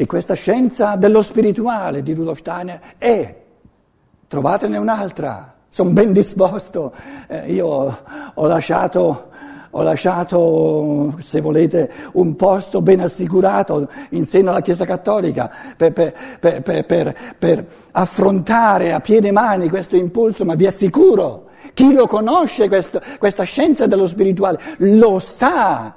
[0.00, 3.34] E questa scienza dello spirituale di Rudolf Steiner è,
[4.28, 6.92] trovatene un'altra, sono ben disposto,
[7.26, 7.66] eh, io
[8.32, 9.30] ho lasciato,
[9.68, 16.62] ho lasciato, se volete, un posto ben assicurato in seno alla Chiesa Cattolica per, per,
[16.62, 23.02] per, per affrontare a piene mani questo impulso, ma vi assicuro, chi lo conosce questo,
[23.18, 25.92] questa scienza dello spirituale lo sa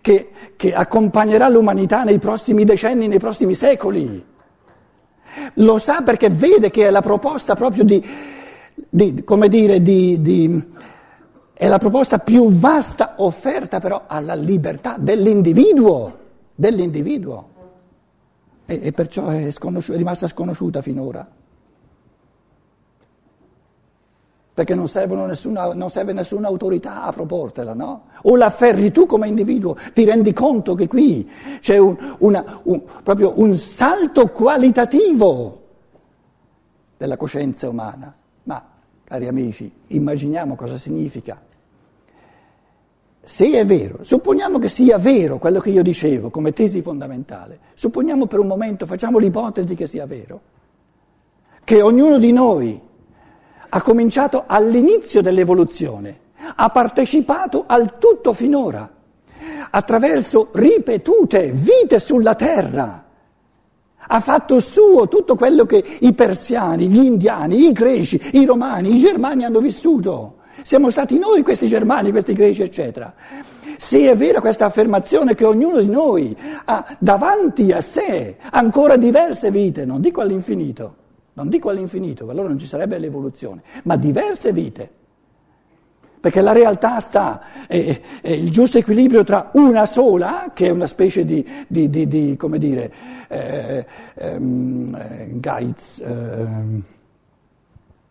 [0.00, 4.24] che, che accompagnerà l'umanità nei prossimi decenni, nei prossimi secoli.
[5.54, 8.04] Lo sa perché vede che è la proposta proprio di,
[8.88, 10.64] di come dire, di, di,
[11.52, 16.18] è la proposta più vasta offerta però alla libertà dell'individuo,
[16.54, 17.48] dell'individuo.
[18.66, 21.39] E, e perciò è, è rimasta sconosciuta finora.
[24.64, 28.08] Perché non, nessuna, non, serve nessuna autorità a proportela, no?
[28.24, 31.28] O la afferri tu come individuo, ti rendi conto che qui
[31.60, 35.62] c'è un, una, un, proprio un salto qualitativo
[36.98, 38.14] della coscienza umana.
[38.42, 38.62] Ma,
[39.02, 41.40] cari amici, immaginiamo cosa significa.
[43.22, 48.26] Se è vero, supponiamo che sia vero quello che io dicevo come tesi fondamentale, supponiamo
[48.26, 50.40] per un momento, facciamo l'ipotesi che sia vero,
[51.64, 52.88] che ognuno di noi
[53.70, 56.18] ha cominciato all'inizio dell'evoluzione,
[56.56, 58.88] ha partecipato al tutto finora,
[59.70, 63.04] attraverso ripetute vite sulla terra.
[64.12, 68.98] Ha fatto suo tutto quello che i persiani, gli indiani, i greci, i romani, i
[68.98, 70.36] germani hanno vissuto.
[70.62, 73.14] Siamo stati noi questi germani, questi greci, eccetera.
[73.76, 79.50] Se è vera questa affermazione che ognuno di noi ha davanti a sé ancora diverse
[79.50, 80.96] vite, non dico all'infinito,
[81.40, 84.90] non dico all'infinito, allora non ci sarebbe l'evoluzione, ma diverse vite.
[86.20, 90.86] Perché la realtà sta, è, è il giusto equilibrio tra una sola, che è una
[90.86, 92.92] specie di, di, di, di come dire,
[93.26, 96.82] eh, ehm, eh, guides, eh,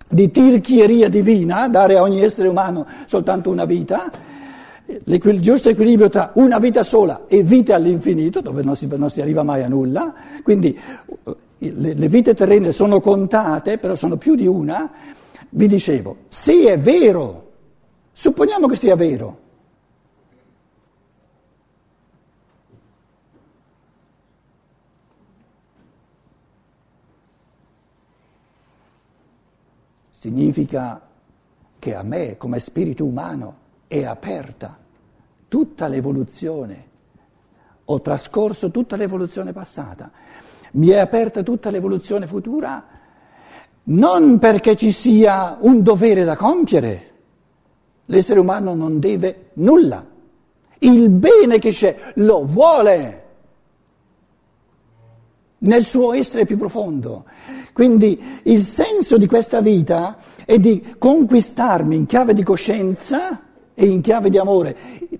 [0.10, 4.10] di tirchieria divina, dare a ogni essere umano soltanto una vita,
[4.88, 9.22] il giusto equilibrio tra una vita sola e vite all'infinito, dove non si, non si
[9.22, 10.76] arriva mai a nulla, quindi
[11.60, 14.90] le, le vite terrene sono contate, però sono più di una,
[15.50, 17.52] vi dicevo, se è vero,
[18.14, 19.48] supponiamo che sia vero,
[30.12, 31.02] significa
[31.78, 33.56] che a me come spirito umano
[33.88, 34.78] è aperta
[35.48, 36.88] tutta l'evoluzione,
[37.86, 40.12] ho trascorso tutta l'evoluzione passata
[40.74, 42.86] mi è aperta tutta l'evoluzione futura,
[43.84, 47.12] non perché ci sia un dovere da compiere,
[48.06, 50.06] l'essere umano non deve nulla,
[50.80, 53.24] il bene che c'è lo vuole
[55.60, 57.26] nel suo essere più profondo.
[57.74, 63.42] Quindi il senso di questa vita è di conquistarmi in chiave di coscienza
[63.74, 64.76] e in chiave di amore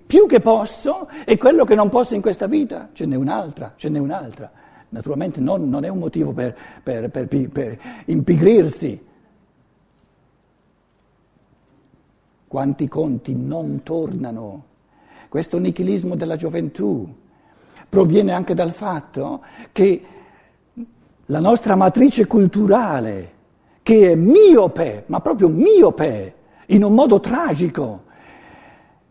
[0.06, 3.88] più che posso e quello che non posso in questa vita, ce n'è un'altra, ce
[3.88, 4.50] n'è un'altra.
[4.90, 9.06] Naturalmente non, non è un motivo per, per, per, per impigrirsi.
[12.46, 14.64] Quanti conti non tornano?
[15.28, 17.08] Questo nichilismo della gioventù
[17.88, 20.02] proviene anche dal fatto che
[21.26, 23.32] la nostra matrice culturale,
[23.82, 26.34] che è miope, ma proprio miope,
[26.66, 28.04] in un modo tragico,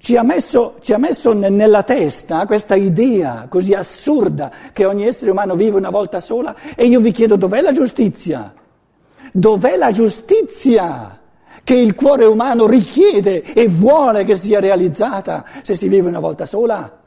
[0.02, 5.30] ci ha, messo, ci ha messo nella testa questa idea così assurda che ogni essere
[5.30, 8.54] umano vive una volta sola e io vi chiedo dov'è la giustizia?
[9.34, 11.20] Dov'è la giustizia
[11.66, 16.46] che il cuore umano richiede e vuole che sia realizzata se si vive una volta
[16.46, 16.98] sola?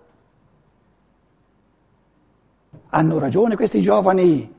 [2.91, 4.53] Hanno ragione questi giovani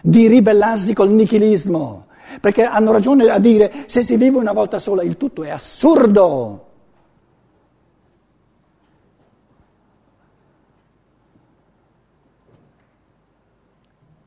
[0.00, 2.06] di ribellarsi col nichilismo,
[2.40, 6.68] perché hanno ragione a dire se si vive una volta sola il tutto è assurdo.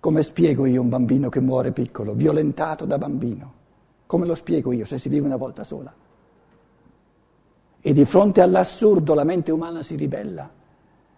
[0.03, 3.53] Come spiego io un bambino che muore piccolo, violentato da bambino?
[4.05, 5.94] Come lo spiego io se si vive una volta sola?
[7.79, 10.51] E di fronte all'assurdo la mente umana si ribella,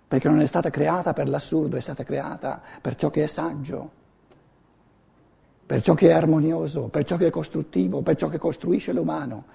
[0.07, 3.89] perché non è stata creata per l'assurdo, è stata creata per ciò che è saggio,
[5.65, 9.45] per ciò che è armonioso, per ciò che è costruttivo, per ciò che costruisce l'umano.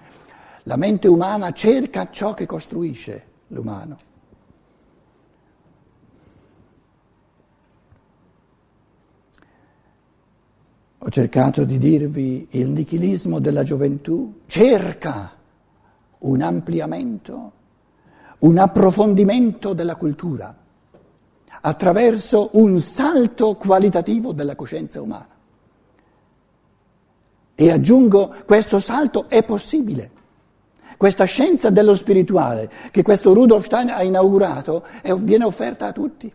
[0.63, 4.09] La mente umana cerca ciò che costruisce l'umano.
[11.03, 15.31] Ho cercato di dirvi il nichilismo della gioventù cerca
[16.19, 17.51] un ampliamento,
[18.39, 20.55] un approfondimento della cultura.
[21.63, 25.27] attraverso un salto qualitativo della coscienza umana.
[27.53, 30.09] E aggiungo, questo salto è possibile.
[30.97, 36.33] Questa scienza dello spirituale che questo Rudolf Stein ha inaugurato è, viene offerta a tutti.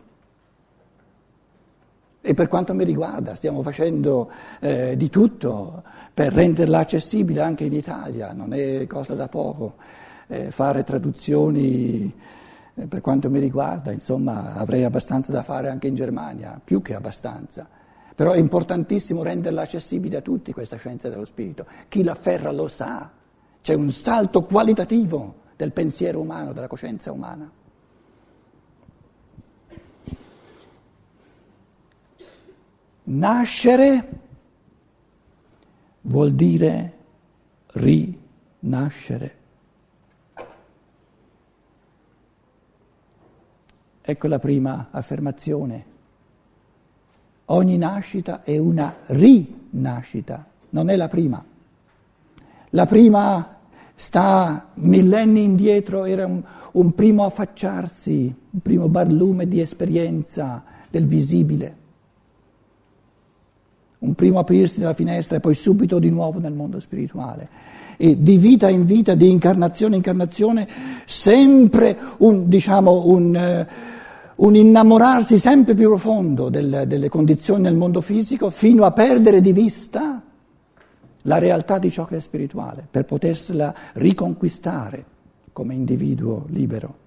[2.29, 4.29] E per quanto mi riguarda stiamo facendo
[4.59, 9.75] eh, di tutto per renderla accessibile anche in Italia, non è cosa da poco.
[10.27, 12.13] Eh, fare traduzioni,
[12.75, 16.97] eh, per quanto mi riguarda, insomma, avrei abbastanza da fare anche in Germania, più che
[16.97, 17.69] abbastanza.
[18.13, 21.65] Però è importantissimo renderla accessibile a tutti questa scienza dello spirito.
[21.87, 23.09] Chi l'afferra lo sa,
[23.63, 27.49] c'è un salto qualitativo del pensiero umano, della coscienza umana.
[33.09, 34.09] Nascere
[36.03, 36.93] vuol dire
[37.73, 39.35] rinascere.
[44.03, 45.85] Ecco la prima affermazione.
[47.47, 51.45] Ogni nascita è una rinascita, non è la prima.
[52.71, 53.59] La prima
[53.95, 56.43] sta millenni indietro, era un,
[56.73, 61.85] un primo affacciarsi, un primo barlume di esperienza del visibile
[63.99, 67.49] un primo aprirsi della finestra e poi subito di nuovo nel mondo spirituale.
[67.97, 70.69] E di vita in vita, di incarnazione in incarnazione,
[71.07, 73.67] sempre un, diciamo, un, eh,
[74.37, 79.53] un innamorarsi sempre più profondo del, delle condizioni nel mondo fisico fino a perdere di
[79.53, 80.23] vista
[81.23, 85.05] la realtà di ciò che è spirituale, per potersela riconquistare
[85.53, 87.05] come individuo libero.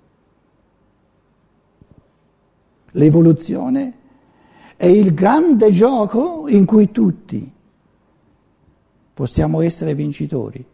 [2.94, 3.94] L'evoluzione
[4.80, 7.52] è il grande gioco in cui tutti
[9.14, 10.66] possiamo essere vincitori.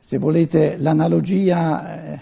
[0.00, 2.20] Se volete l'analogia eh,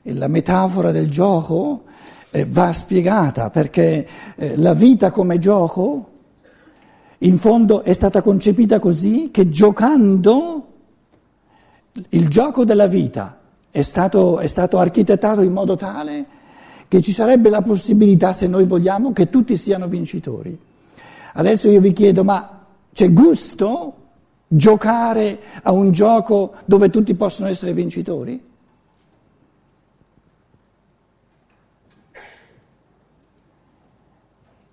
[0.00, 1.82] e la metafora del gioco
[2.30, 6.10] eh, va spiegata perché eh, la vita come gioco
[7.18, 10.66] in fondo è stata concepita così che giocando
[12.08, 13.38] il gioco della vita
[13.70, 16.40] è stato, è stato architettato in modo tale
[16.92, 20.54] che ci sarebbe la possibilità, se noi vogliamo, che tutti siano vincitori.
[21.32, 23.96] Adesso io vi chiedo, ma c'è gusto
[24.46, 28.44] giocare a un gioco dove tutti possono essere vincitori?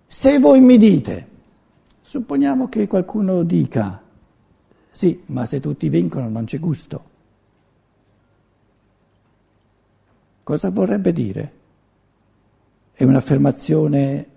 [0.05, 1.27] Se voi mi dite,
[2.01, 4.01] supponiamo che qualcuno dica,
[4.91, 7.03] sì, ma se tutti vincono non c'è gusto.
[10.43, 11.58] Cosa vorrebbe dire?
[12.99, 14.27] È un'affermazione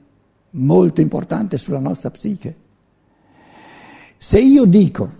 [0.50, 2.54] molto importante sulla nostra psiche.
[4.16, 5.10] Se io dico,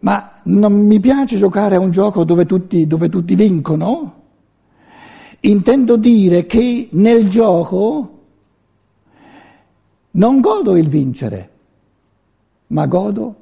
[0.00, 4.24] ma non mi piace giocare a un gioco dove tutti, dove tutti vincono,
[5.40, 8.18] intendo dire che nel gioco
[10.10, 11.50] non godo il vincere,
[12.66, 13.36] ma godo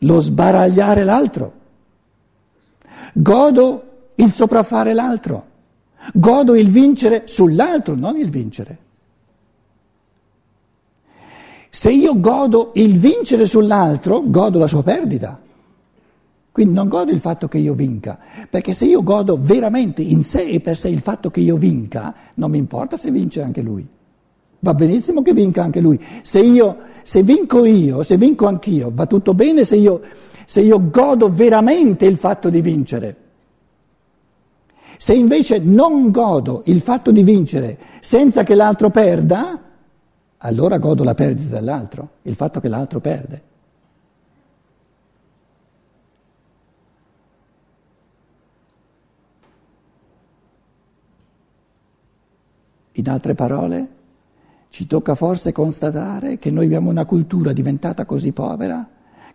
[0.00, 1.52] lo sbaragliare l'altro,
[3.14, 5.47] godo il sopraffare l'altro.
[6.14, 8.78] Godo il vincere sull'altro, non il vincere.
[11.70, 15.38] Se io godo il vincere sull'altro, godo la sua perdita.
[16.50, 18.18] Quindi non godo il fatto che io vinca,
[18.50, 22.12] perché se io godo veramente in sé e per sé il fatto che io vinca,
[22.34, 23.86] non mi importa se vince anche lui.
[24.60, 26.04] Va benissimo che vinca anche lui.
[26.22, 30.00] Se, io, se vinco io, se vinco anch'io, va tutto bene se io,
[30.46, 33.16] se io godo veramente il fatto di vincere.
[34.98, 39.62] Se invece non godo il fatto di vincere senza che l'altro perda,
[40.38, 43.42] allora godo la perdita dell'altro, il fatto che l'altro perde.
[52.94, 53.88] In altre parole,
[54.70, 58.84] ci tocca forse constatare che noi abbiamo una cultura diventata così povera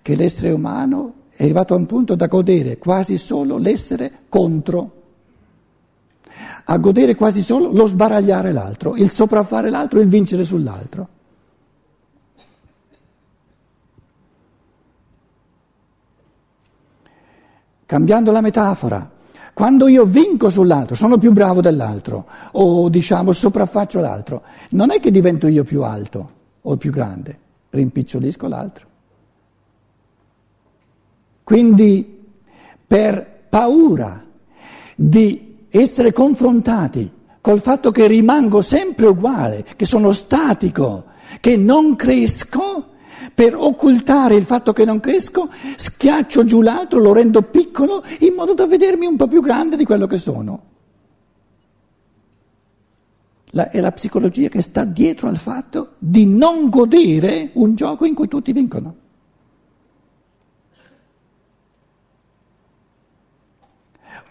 [0.01, 5.02] che l'essere umano è arrivato a un punto da godere quasi solo l'essere contro
[6.65, 11.07] a godere quasi solo lo sbaragliare l'altro, il sopraffare l'altro, il vincere sull'altro.
[17.85, 19.11] Cambiando la metafora,
[19.53, 24.41] quando io vinco sull'altro, sono più bravo dell'altro, o diciamo sopraffaccio l'altro,
[24.71, 26.29] non è che divento io più alto
[26.61, 27.37] o più grande,
[27.69, 28.87] rimpicciolisco l'altro.
[31.43, 32.21] Quindi
[32.87, 34.23] per paura
[34.95, 37.11] di essere confrontati
[37.41, 41.05] col fatto che rimango sempre uguale, che sono statico,
[41.39, 42.91] che non cresco,
[43.33, 48.53] per occultare il fatto che non cresco, schiaccio giù l'altro, lo rendo piccolo in modo
[48.53, 50.71] da vedermi un po' più grande di quello che sono.
[53.53, 58.13] la, è la psicologia che sta dietro al fatto di non godere un gioco in
[58.13, 58.95] cui tutti vincono.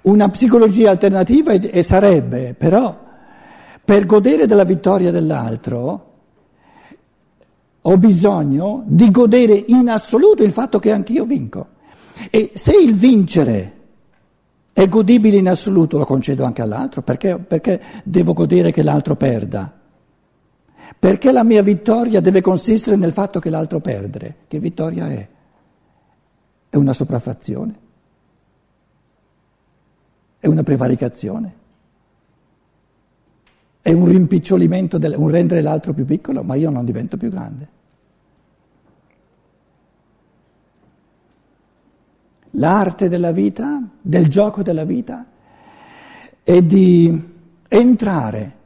[0.03, 2.99] Una psicologia alternativa e sarebbe, però,
[3.85, 6.11] per godere della vittoria dell'altro,
[7.81, 11.69] ho bisogno di godere in assoluto il fatto che anch'io vinco.
[12.31, 13.81] E se il vincere
[14.73, 19.73] è godibile in assoluto, lo concedo anche all'altro, perché, perché devo godere che l'altro perda?
[20.99, 24.37] Perché la mia vittoria deve consistere nel fatto che l'altro perdere?
[24.49, 25.29] Che vittoria è?
[26.71, 27.82] È una sopraffazione?
[30.43, 31.55] È una prevaricazione?
[33.81, 37.69] È un rimpicciolimento, del, un rendere l'altro più piccolo, ma io non divento più grande.
[42.51, 45.25] L'arte della vita, del gioco della vita,
[46.43, 47.23] è di
[47.69, 48.57] entrare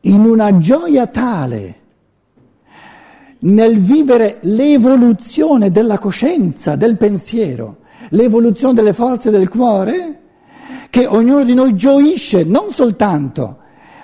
[0.00, 1.78] in una gioia tale
[3.40, 10.19] nel vivere l'evoluzione della coscienza, del pensiero, l'evoluzione delle forze del cuore,
[10.90, 13.58] che ognuno di noi gioisce non soltanto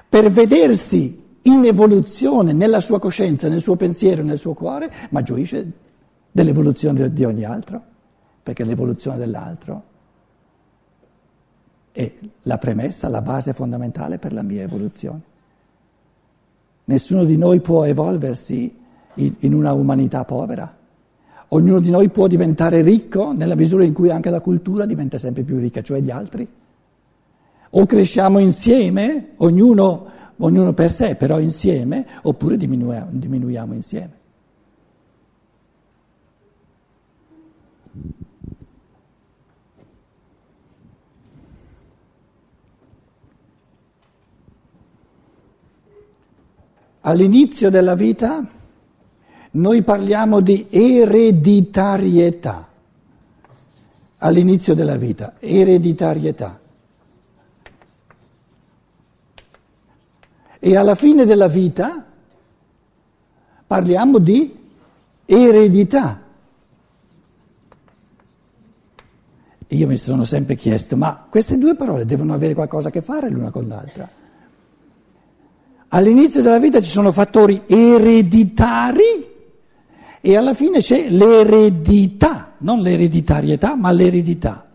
[0.09, 5.71] per vedersi in evoluzione nella sua coscienza, nel suo pensiero, nel suo cuore, ma gioisce
[6.31, 7.83] dell'evoluzione di ogni altro,
[8.43, 9.83] perché l'evoluzione dell'altro
[11.93, 12.13] è
[12.43, 15.21] la premessa, la base fondamentale per la mia evoluzione.
[16.85, 18.75] Nessuno di noi può evolversi
[19.15, 20.77] in una umanità povera.
[21.49, 25.43] Ognuno di noi può diventare ricco nella misura in cui anche la cultura diventa sempre
[25.43, 26.47] più ricca, cioè gli altri.
[27.79, 30.07] O cresciamo insieme, ognuno,
[30.39, 34.15] ognuno per sé, però insieme, oppure diminuiamo, diminuiamo insieme.
[47.01, 48.43] All'inizio della vita
[49.51, 52.69] noi parliamo di ereditarietà.
[54.17, 56.65] All'inizio della vita, ereditarietà.
[60.67, 62.05] E alla fine della vita
[63.65, 64.53] parliamo di
[65.25, 66.21] eredità.
[69.69, 73.31] Io mi sono sempre chiesto, ma queste due parole devono avere qualcosa a che fare
[73.31, 74.11] l'una con l'altra?
[75.87, 79.35] All'inizio della vita ci sono fattori ereditari
[80.21, 84.66] e alla fine c'è l'eredità, non l'ereditarietà, ma l'eredità.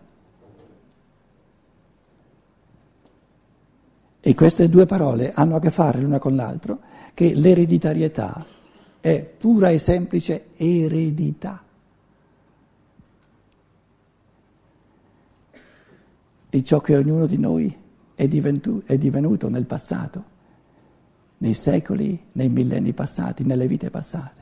[4.24, 6.78] E queste due parole hanno a che fare l'una con l'altra,
[7.12, 8.46] che l'ereditarietà
[9.00, 11.60] è pura e semplice eredità.
[16.48, 17.76] Di ciò che ognuno di noi
[18.14, 20.24] è, diventu- è divenuto nel passato,
[21.38, 24.40] nei secoli, nei millenni passati, nelle vite passate.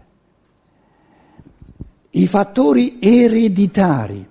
[2.11, 4.29] I fattori ereditari,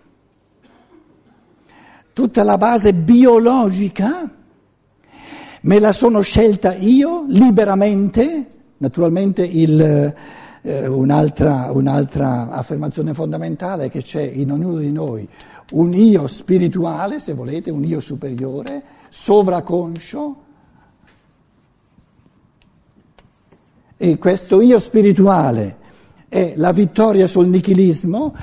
[2.14, 4.38] tutta la base biologica
[5.62, 8.48] Me la sono scelta io liberamente,
[8.78, 10.14] naturalmente il,
[10.62, 15.28] eh, un'altra, un'altra affermazione fondamentale è che c'è in ognuno di noi
[15.72, 20.36] un io spirituale, se volete, un io superiore, sovraconscio,
[23.98, 25.76] e questo io spirituale
[26.30, 28.34] è la vittoria sul nichilismo,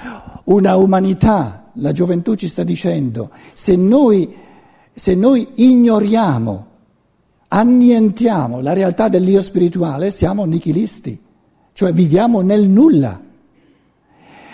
[0.44, 4.36] una umanità, la gioventù ci sta dicendo, se noi,
[4.92, 6.74] se noi ignoriamo
[7.48, 11.20] annientiamo la realtà dell'io spirituale, siamo nichilisti,
[11.72, 13.20] cioè viviamo nel nulla.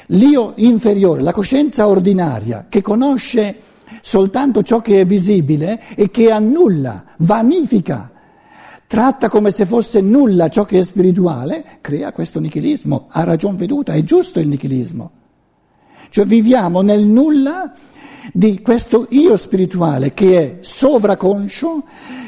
[0.07, 3.57] L'io inferiore, la coscienza ordinaria, che conosce
[4.01, 8.11] soltanto ciò che è visibile e che annulla, vanifica,
[8.87, 13.07] tratta come se fosse nulla ciò che è spirituale, crea questo nichilismo.
[13.09, 15.11] Ha ragion veduta, è giusto il nichilismo.
[16.11, 17.73] Cioè viviamo nel nulla
[18.33, 21.85] di questo io spirituale che è sovraconscio,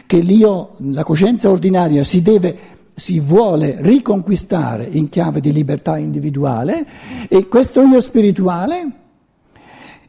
[0.06, 2.56] che l'io, la coscienza ordinaria si deve,
[2.94, 6.86] si vuole riconquistare in chiave di libertà individuale
[7.28, 8.90] e questo io spirituale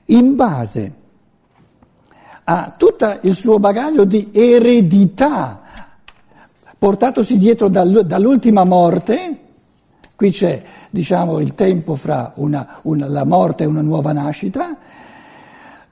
[0.06, 0.94] in base
[2.44, 5.62] a tutto il suo bagaglio di eredità
[6.78, 9.40] portatosi dietro dall'ultima morte,
[10.16, 10.62] qui c'è
[10.92, 14.78] diciamo, il tempo fra una, una, la morte e una nuova nascita,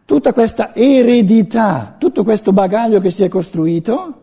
[0.06, 4.22] Tutta questa eredità, tutto questo bagaglio che si è costruito,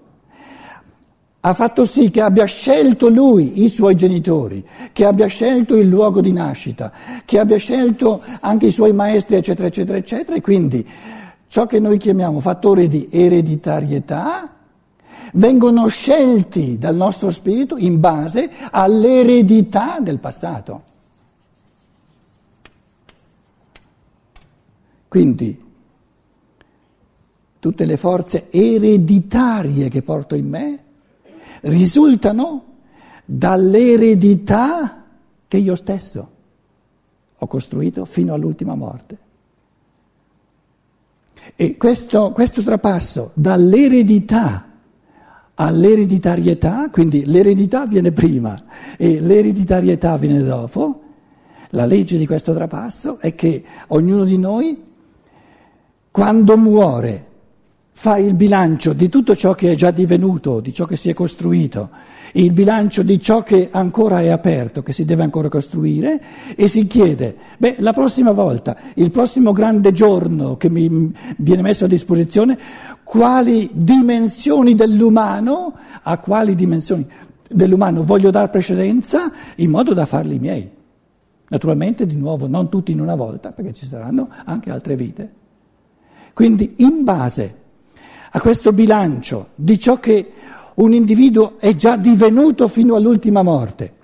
[1.42, 6.20] ha fatto sì che abbia scelto lui i suoi genitori, che abbia scelto il luogo
[6.20, 6.92] di nascita,
[7.24, 10.36] che abbia scelto anche i suoi maestri, eccetera, eccetera, eccetera.
[10.36, 10.86] E quindi
[11.46, 14.54] ciò che noi chiamiamo fattore di ereditarietà
[15.32, 20.82] vengono scelti dal nostro spirito in base all'eredità del passato.
[25.08, 25.68] Quindi
[27.60, 30.84] tutte le forze ereditarie che porto in me
[31.62, 32.64] risultano
[33.24, 35.04] dall'eredità
[35.46, 36.30] che io stesso
[37.36, 39.18] ho costruito fino all'ultima morte.
[41.54, 44.64] E questo, questo trapasso dall'eredità
[45.60, 48.54] all'ereditarietà, quindi l'eredità viene prima
[48.96, 51.02] e l'ereditarietà viene dopo,
[51.70, 54.82] la legge di questo trapasso è che ognuno di noi,
[56.10, 57.26] quando muore,
[58.00, 61.12] fa il bilancio di tutto ciò che è già divenuto, di ciò che si è
[61.12, 61.90] costruito,
[62.32, 66.18] il bilancio di ciò che ancora è aperto, che si deve ancora costruire,
[66.56, 71.84] e si chiede, beh, la prossima volta, il prossimo grande giorno che mi viene messo
[71.84, 72.58] a disposizione,
[73.04, 77.06] quali dimensioni dell'umano, a quali dimensioni
[77.50, 80.70] dell'umano voglio dar precedenza in modo da farli miei.
[81.48, 85.32] Naturalmente, di nuovo, non tutti in una volta, perché ci saranno anche altre vite.
[86.32, 87.56] Quindi, in base
[88.32, 90.32] a questo bilancio di ciò che
[90.74, 93.98] un individuo è già divenuto fino all'ultima morte.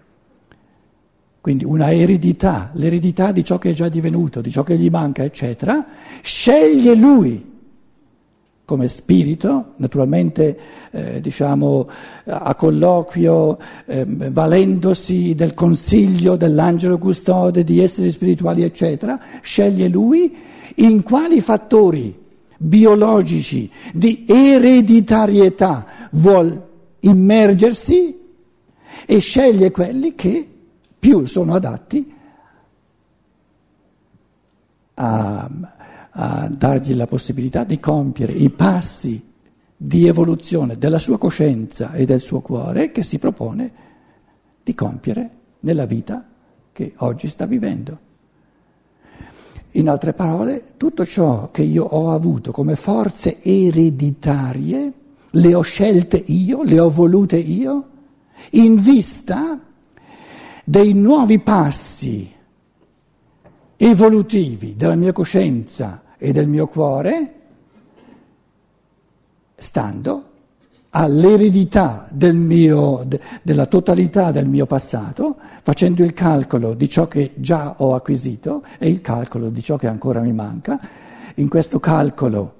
[1.41, 5.23] Quindi una eredità, l'eredità di ciò che è già divenuto, di ciò che gli manca,
[5.23, 5.87] eccetera,
[6.21, 7.55] sceglie lui
[8.65, 10.59] come spirito, naturalmente
[10.91, 11.89] eh, diciamo
[12.25, 20.37] a colloquio, eh, valendosi del consiglio dell'angelo custode, di esseri spirituali, eccetera, sceglie lui
[20.75, 22.25] in quali fattori
[22.59, 26.65] biologici di ereditarietà vuol
[27.01, 28.19] immergersi
[29.07, 30.51] e sceglie quelli che
[30.99, 32.15] più sono adatti
[34.95, 35.51] a,
[36.11, 39.35] a dargli la possibilità di compiere i passi
[39.77, 43.73] di evoluzione della sua coscienza e del suo cuore che si propone
[44.63, 46.27] di compiere nella vita
[46.73, 48.06] che oggi sta vivendo.
[49.77, 54.93] In altre parole, tutto ciò che io ho avuto come forze ereditarie,
[55.31, 57.89] le ho scelte io, le ho volute io,
[58.53, 59.61] in vista
[60.65, 62.33] dei nuovi passi
[63.77, 67.35] evolutivi della mia coscienza e del mio cuore,
[69.57, 70.25] stando
[70.97, 77.33] all'eredità del mio, de, della totalità del mio passato, facendo il calcolo di ciò che
[77.35, 80.81] già ho acquisito e il calcolo di ciò che ancora mi manca.
[81.35, 82.55] In questo calcolo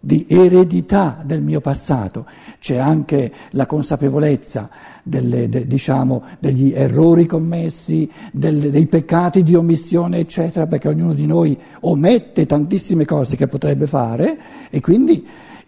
[0.00, 2.24] di eredità del mio passato
[2.58, 4.70] c'è anche la consapevolezza
[5.02, 11.26] delle, de, diciamo, degli errori commessi, delle, dei peccati di omissione, eccetera, perché ognuno di
[11.26, 14.38] noi omette tantissime cose che potrebbe fare
[14.70, 15.26] e quindi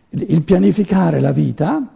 [0.08, 1.86] il pianificare la vita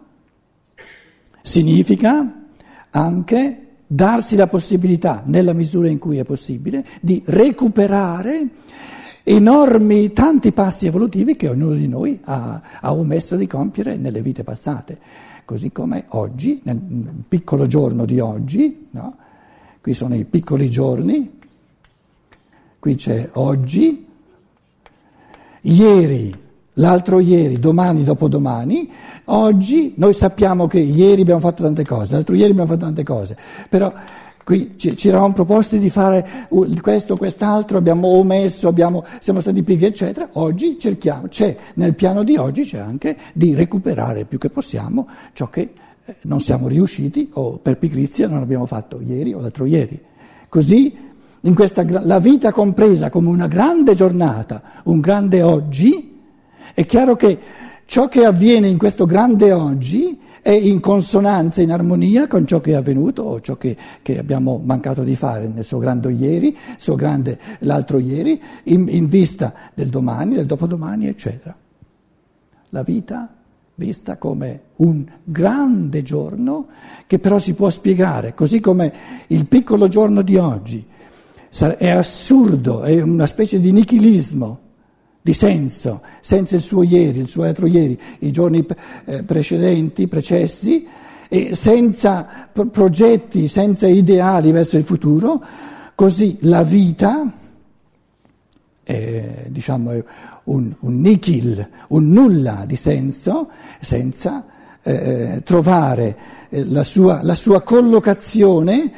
[1.41, 2.47] Significa
[2.89, 8.47] anche darsi la possibilità, nella misura in cui è possibile, di recuperare
[9.23, 14.43] enormi, tanti passi evolutivi che ognuno di noi ha, ha omesso di compiere nelle vite
[14.43, 14.99] passate.
[15.45, 16.79] Così come oggi, nel
[17.27, 19.17] piccolo giorno di oggi, no?
[19.81, 21.39] qui sono i piccoli giorni,
[22.77, 24.05] qui c'è oggi,
[25.61, 28.89] ieri l'altro ieri, domani, dopodomani,
[29.25, 33.37] oggi noi sappiamo che ieri abbiamo fatto tante cose, l'altro ieri abbiamo fatto tante cose,
[33.67, 33.91] però
[34.43, 36.47] qui ci, ci eravamo proposti di fare
[36.81, 42.35] questo, quest'altro, abbiamo omesso, abbiamo, siamo stati pigri, eccetera, oggi cerchiamo, c'è nel piano di
[42.35, 45.73] oggi c'è anche di recuperare più che possiamo ciò che
[46.05, 50.01] eh, non siamo riusciti o per pigrizia non abbiamo fatto ieri o l'altro ieri.
[50.47, 50.97] Così
[51.41, 56.18] in questa, la vita compresa come una grande giornata, un grande oggi,
[56.79, 57.37] è chiaro che
[57.83, 62.71] ciò che avviene in questo grande oggi è in consonanza, in armonia con ciò che
[62.71, 66.95] è avvenuto o ciò che, che abbiamo mancato di fare nel suo grande ieri, suo
[66.95, 71.53] grande l'altro ieri, in, in vista del domani, del dopodomani, eccetera.
[72.69, 73.35] La vita
[73.75, 76.67] vista come un grande giorno
[77.07, 78.93] che però si può spiegare, così come
[79.27, 80.85] il piccolo giorno di oggi
[81.49, 84.67] è assurdo, è una specie di nichilismo
[85.21, 88.65] di senso, senza il suo ieri, il suo altro ieri, i giorni
[89.05, 90.87] eh, precedenti, precessi,
[91.27, 95.43] e senza progetti, senza ideali verso il futuro,
[95.93, 97.31] così la vita
[98.81, 99.91] è, diciamo,
[100.45, 104.45] un, un nichil, un nulla di senso, senza
[104.81, 106.17] eh, trovare
[106.49, 108.91] eh, la sua, la sua collocazione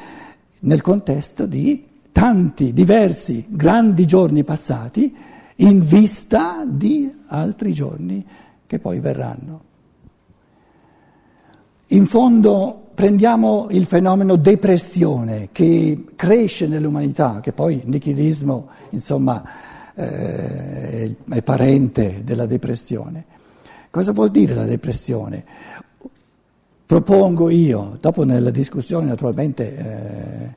[0.62, 5.14] nel contesto di tanti, diversi, grandi giorni passati,
[5.62, 8.26] in vista di altri giorni
[8.66, 9.70] che poi verranno.
[11.88, 19.44] In fondo prendiamo il fenomeno depressione che cresce nell'umanità, che poi il nichilismo insomma
[19.94, 23.26] eh, è parente della depressione.
[23.90, 25.44] Cosa vuol dire la depressione?
[26.86, 30.56] Propongo io, dopo nella discussione naturalmente eh,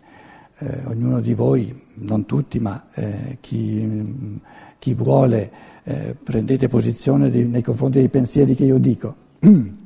[0.58, 4.40] eh, ognuno di voi, non tutti, ma eh, chi,
[4.84, 5.50] chi, vuole,
[5.84, 9.14] eh, prendete posizione di, nei confronti dei pensieri che io dico.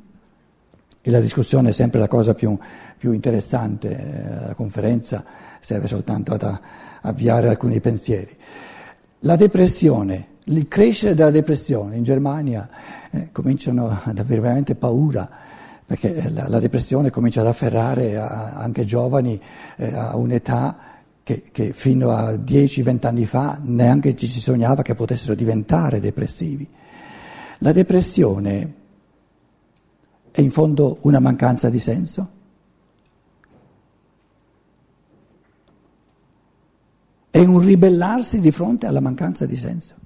[1.01, 2.57] E la discussione è sempre la cosa più,
[2.97, 5.23] più interessante, eh, la conferenza
[5.61, 6.59] serve soltanto ad
[7.03, 8.35] avviare alcuni pensieri.
[9.19, 12.67] La depressione, il crescere della depressione in Germania
[13.11, 15.29] eh, cominciano ad avere veramente paura
[15.85, 19.41] perché la, la depressione comincia ad afferrare a, anche giovani
[19.77, 20.98] eh, a un'età
[21.29, 26.67] che, che fino a 10-20 anni fa neanche ci si sognava che potessero diventare depressivi.
[27.59, 28.73] La depressione
[30.31, 32.29] è in fondo una mancanza di senso?
[37.29, 39.98] È un ribellarsi di fronte alla mancanza di senso?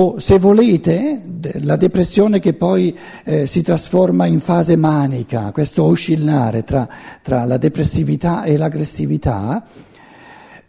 [0.00, 1.20] O se volete,
[1.62, 6.88] la depressione che poi eh, si trasforma in fase manica, questo oscillare tra,
[7.20, 9.66] tra la depressività e l'aggressività,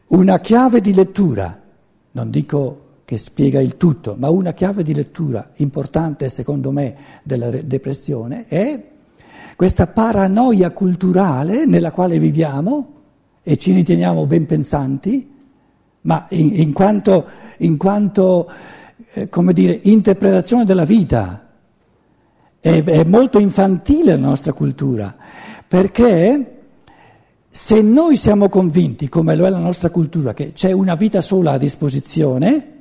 [0.08, 1.62] una chiave di lettura,
[2.10, 7.52] non dico che spiega il tutto, ma una chiave di lettura importante secondo me della
[7.52, 8.84] depressione è
[9.56, 12.94] questa paranoia culturale nella quale viviamo
[13.44, 15.32] e ci riteniamo ben pensanti,
[16.02, 18.50] ma in, in quanto, in quanto
[19.14, 21.48] eh, come dire, interpretazione della vita.
[22.60, 25.16] È, è molto infantile la nostra cultura,
[25.68, 26.58] perché
[27.50, 31.54] se noi siamo convinti, come lo è la nostra cultura, che c'è una vita sola
[31.54, 32.78] a disposizione,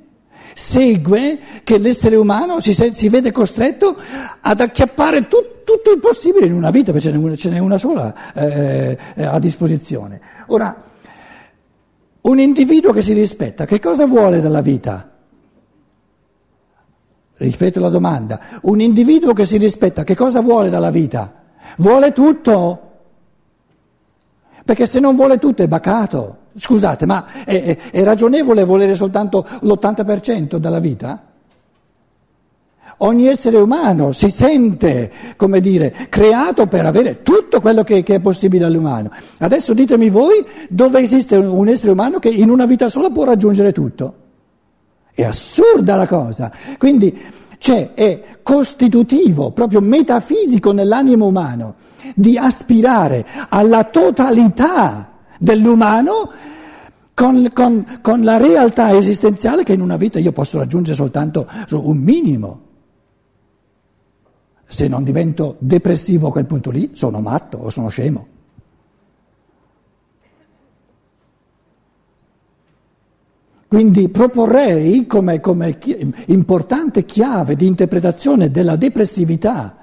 [0.55, 3.97] segue che l'essere umano si, si vede costretto
[4.41, 7.59] ad acchiappare tut, tutto il possibile in una vita, perché ce n'è una, ce n'è
[7.59, 10.21] una sola eh, eh, a disposizione.
[10.47, 10.75] Ora,
[12.23, 15.18] un individuo che si rispetta, che cosa vuole dalla vita?
[17.39, 21.33] Ripeto la domanda, un individuo che si rispetta, che cosa vuole dalla vita?
[21.77, 22.83] Vuole tutto?
[24.65, 26.37] Perché se non vuole tutto è bacato.
[26.57, 31.23] Scusate, ma è, è, è ragionevole volere soltanto l'80% della vita?
[32.99, 38.21] Ogni essere umano si sente, come dire, creato per avere tutto quello che, che, è
[38.21, 39.13] possibile all'umano.
[39.39, 43.71] Adesso ditemi voi dove esiste un essere umano che in una vita sola può raggiungere
[43.71, 44.18] tutto.
[45.19, 46.49] È assurda la cosa.
[46.79, 47.21] Quindi
[47.59, 51.75] c'è, è costitutivo, proprio metafisico nell'animo umano,
[52.15, 56.31] di aspirare alla totalità dell'umano
[57.15, 61.97] con, con, con, la realtà esistenziale che in una vita io posso raggiungere soltanto un
[61.97, 62.61] minimo.
[64.69, 68.38] Se non divento depressivo a quel punto lì, sono matto o sono scemo.
[73.69, 75.79] Quindi proporrei come, come
[76.27, 79.77] importante chiave di interpretazione della depressività,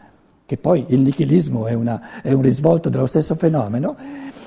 [0.43, 3.95] che poi il nichilismo è, una, è un risvolto dello stesso fenomeno,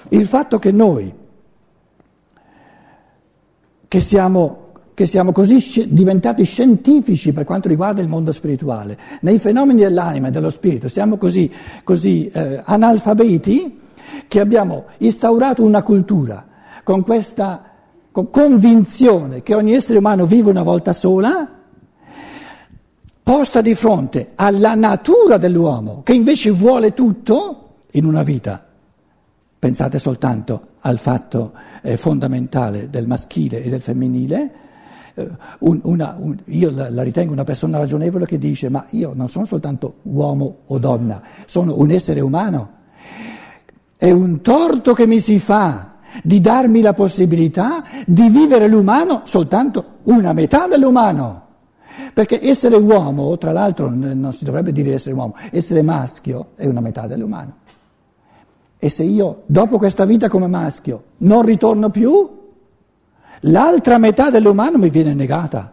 [0.08, 1.14] il fatto che noi,
[3.86, 4.66] che siamo
[4.98, 10.30] che siamo così diventati scientifici per quanto riguarda il mondo spirituale, nei fenomeni dell'anima e
[10.32, 11.48] dello spirito siamo così,
[11.84, 13.78] così eh, analfabeti
[14.26, 16.44] che abbiamo instaurato una cultura
[16.82, 17.77] con questa
[18.18, 21.48] con convinzione che ogni essere umano vive una volta sola,
[23.22, 28.64] posta di fronte alla natura dell'uomo, che invece vuole tutto in una vita.
[29.58, 31.52] Pensate soltanto al fatto
[31.82, 34.52] eh, fondamentale del maschile e del femminile.
[35.14, 35.28] Eh,
[35.60, 39.28] un, una, un, io la, la, ritengo una persona ragionevole che dice ma io non
[39.28, 42.76] sono soltanto uomo o donna, sono un essere umano.
[43.96, 49.98] È un torto che mi si fa di darmi la possibilità di vivere l'umano soltanto
[50.04, 51.46] una metà dell'umano.
[52.12, 56.80] Perché essere uomo, tra l'altro non si dovrebbe dire essere uomo, essere maschio è una
[56.80, 57.56] metà dell'umano.
[58.78, 62.36] E se io dopo questa vita come maschio non ritorno più,
[63.40, 65.72] l'altra metà dell'umano mi viene negata.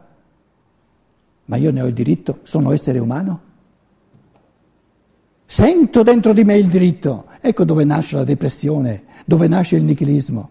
[1.46, 3.42] Ma io ne ho il diritto, sono essere umano.
[5.46, 7.26] Sento dentro di me il diritto.
[7.48, 10.50] Ecco dove nasce la depressione, dove nasce il nichilismo.